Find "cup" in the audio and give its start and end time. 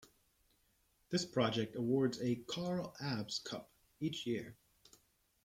3.37-3.69